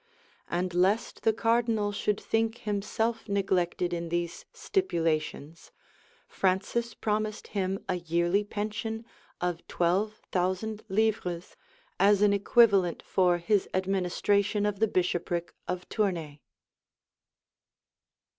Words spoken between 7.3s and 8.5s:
him a yearly